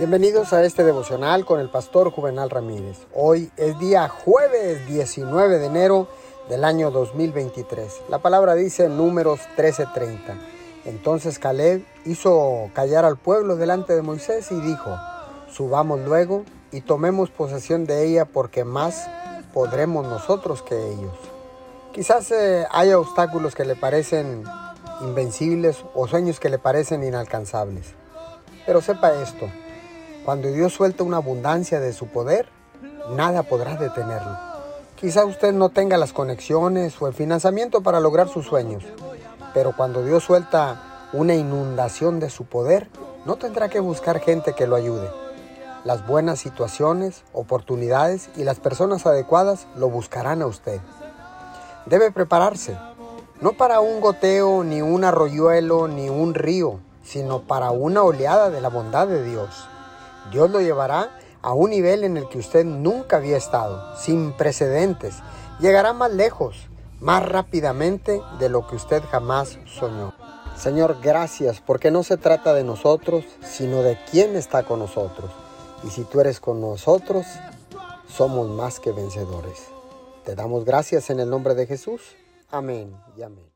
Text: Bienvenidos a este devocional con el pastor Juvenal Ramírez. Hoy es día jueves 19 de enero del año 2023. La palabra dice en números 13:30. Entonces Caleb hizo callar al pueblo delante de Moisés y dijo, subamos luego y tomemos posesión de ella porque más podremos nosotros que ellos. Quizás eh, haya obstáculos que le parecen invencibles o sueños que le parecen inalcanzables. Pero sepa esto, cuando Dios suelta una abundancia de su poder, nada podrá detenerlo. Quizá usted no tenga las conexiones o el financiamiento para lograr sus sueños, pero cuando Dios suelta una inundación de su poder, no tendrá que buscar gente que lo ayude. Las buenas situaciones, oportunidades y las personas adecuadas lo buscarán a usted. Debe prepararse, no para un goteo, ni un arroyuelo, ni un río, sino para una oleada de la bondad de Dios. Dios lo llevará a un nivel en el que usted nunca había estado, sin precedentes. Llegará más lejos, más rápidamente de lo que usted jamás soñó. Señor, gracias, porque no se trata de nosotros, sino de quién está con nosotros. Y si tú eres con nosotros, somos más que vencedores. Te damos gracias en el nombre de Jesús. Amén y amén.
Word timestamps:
Bienvenidos 0.00 0.54
a 0.54 0.64
este 0.64 0.82
devocional 0.82 1.44
con 1.44 1.60
el 1.60 1.68
pastor 1.68 2.10
Juvenal 2.10 2.48
Ramírez. 2.48 2.96
Hoy 3.14 3.50
es 3.58 3.78
día 3.78 4.08
jueves 4.08 4.86
19 4.86 5.58
de 5.58 5.66
enero 5.66 6.08
del 6.48 6.64
año 6.64 6.90
2023. 6.90 8.04
La 8.08 8.20
palabra 8.20 8.54
dice 8.54 8.86
en 8.86 8.96
números 8.96 9.40
13:30. 9.58 10.38
Entonces 10.86 11.38
Caleb 11.38 11.84
hizo 12.06 12.70
callar 12.72 13.04
al 13.04 13.18
pueblo 13.18 13.56
delante 13.56 13.94
de 13.94 14.00
Moisés 14.00 14.50
y 14.50 14.58
dijo, 14.62 14.96
subamos 15.52 16.00
luego 16.00 16.46
y 16.72 16.80
tomemos 16.80 17.28
posesión 17.28 17.84
de 17.84 18.06
ella 18.06 18.24
porque 18.24 18.64
más 18.64 19.06
podremos 19.52 20.06
nosotros 20.06 20.62
que 20.62 20.76
ellos. 20.76 21.18
Quizás 21.92 22.30
eh, 22.30 22.66
haya 22.70 22.98
obstáculos 22.98 23.54
que 23.54 23.66
le 23.66 23.76
parecen 23.76 24.44
invencibles 25.02 25.84
o 25.94 26.08
sueños 26.08 26.40
que 26.40 26.48
le 26.48 26.58
parecen 26.58 27.04
inalcanzables. 27.04 28.00
Pero 28.64 28.80
sepa 28.80 29.20
esto, 29.22 29.46
cuando 30.24 30.48
Dios 30.48 30.74
suelta 30.74 31.02
una 31.02 31.16
abundancia 31.16 31.80
de 31.80 31.92
su 31.92 32.06
poder, 32.06 32.48
nada 33.16 33.42
podrá 33.42 33.76
detenerlo. 33.76 34.36
Quizá 34.96 35.24
usted 35.24 35.52
no 35.52 35.70
tenga 35.70 35.96
las 35.96 36.12
conexiones 36.12 37.00
o 37.00 37.08
el 37.08 37.14
financiamiento 37.14 37.80
para 37.80 38.00
lograr 38.00 38.28
sus 38.28 38.46
sueños, 38.46 38.84
pero 39.54 39.74
cuando 39.74 40.04
Dios 40.04 40.24
suelta 40.24 41.08
una 41.14 41.34
inundación 41.34 42.20
de 42.20 42.28
su 42.28 42.44
poder, 42.44 42.88
no 43.24 43.36
tendrá 43.36 43.68
que 43.68 43.80
buscar 43.80 44.20
gente 44.20 44.52
que 44.54 44.66
lo 44.66 44.76
ayude. 44.76 45.10
Las 45.84 46.06
buenas 46.06 46.38
situaciones, 46.38 47.24
oportunidades 47.32 48.28
y 48.36 48.44
las 48.44 48.60
personas 48.60 49.06
adecuadas 49.06 49.66
lo 49.76 49.88
buscarán 49.88 50.42
a 50.42 50.46
usted. 50.46 50.80
Debe 51.86 52.12
prepararse, 52.12 52.76
no 53.40 53.52
para 53.52 53.80
un 53.80 54.02
goteo, 54.02 54.64
ni 54.64 54.82
un 54.82 55.02
arroyuelo, 55.02 55.88
ni 55.88 56.10
un 56.10 56.34
río, 56.34 56.78
sino 57.02 57.40
para 57.40 57.70
una 57.70 58.02
oleada 58.02 58.50
de 58.50 58.60
la 58.60 58.68
bondad 58.68 59.08
de 59.08 59.24
Dios. 59.24 59.66
Dios 60.30 60.50
lo 60.50 60.60
llevará 60.60 61.10
a 61.42 61.52
un 61.52 61.70
nivel 61.70 62.04
en 62.04 62.16
el 62.16 62.28
que 62.28 62.38
usted 62.38 62.64
nunca 62.64 63.16
había 63.16 63.36
estado, 63.36 63.96
sin 63.96 64.32
precedentes. 64.32 65.16
Llegará 65.58 65.92
más 65.92 66.12
lejos, 66.12 66.68
más 67.00 67.26
rápidamente 67.26 68.20
de 68.38 68.48
lo 68.48 68.66
que 68.66 68.76
usted 68.76 69.02
jamás 69.10 69.58
soñó. 69.66 70.14
Señor, 70.56 70.98
gracias, 71.02 71.60
porque 71.60 71.90
no 71.90 72.02
se 72.02 72.18
trata 72.18 72.52
de 72.52 72.64
nosotros, 72.64 73.24
sino 73.42 73.82
de 73.82 73.98
quién 74.10 74.36
está 74.36 74.62
con 74.64 74.78
nosotros. 74.80 75.30
Y 75.82 75.88
si 75.88 76.04
tú 76.04 76.20
eres 76.20 76.40
con 76.40 76.60
nosotros, 76.60 77.26
somos 78.08 78.48
más 78.50 78.80
que 78.80 78.92
vencedores. 78.92 79.68
Te 80.24 80.34
damos 80.34 80.64
gracias 80.64 81.08
en 81.08 81.20
el 81.20 81.30
nombre 81.30 81.54
de 81.54 81.66
Jesús. 81.66 82.02
Amén 82.50 82.94
y 83.16 83.22
amén. 83.22 83.50